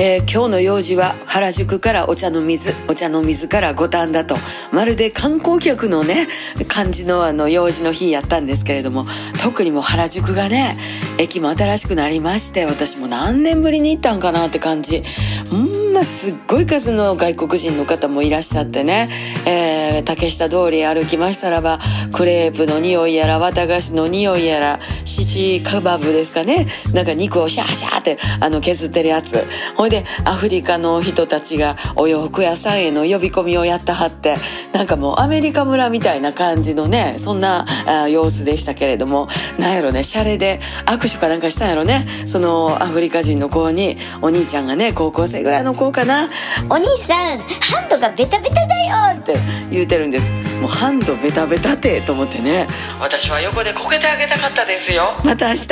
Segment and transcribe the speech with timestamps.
[0.00, 4.36] えー、今日の用事は原宿からお茶の水お茶の水から五反田と。
[4.70, 6.28] まるで観光客のね
[6.68, 9.06] 感じのあの用事の日やったんですけれども
[9.42, 10.76] 特にも原宿がね
[11.18, 15.02] 駅も新しくなりまして私も何年ぶりに行ったんかなって感じ。
[15.50, 19.08] うんすっごい数の外国人の方もいらっしゃってね、
[19.46, 21.80] えー、竹下通り歩きましたらば
[22.12, 26.68] クレープの匂いやら綿菓子の匂いやらシチカバブですかね。
[26.92, 29.46] なんか肉をシャーシャーってあの削ってるやつ。
[29.76, 34.36] ほいでアフリカの人たちがお洋服屋さんへの呼び込みをやったはって
[34.72, 39.28] なんかもうアメリカ村みたいな感じのねそんなあ様子でしたけれども。
[39.58, 42.06] なんやろねシャレで握手かなんかしたんやろね。
[42.26, 46.28] そのアフリカ人の子にお兄ちゃんがね高校生ぐらいの子かな
[46.70, 49.36] 「お兄さんハンドがベタベタだよ!」って。
[49.70, 50.30] 言うてるんです。
[50.60, 52.66] もうハンドベタベタてと思ってね。
[53.00, 55.14] 私は横でこけてあげたかったですよ。
[55.24, 55.66] また明日